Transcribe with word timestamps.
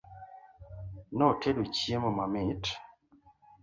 Notedo 1.17 1.61
chiemo 1.75 2.09
mamit 2.17 2.61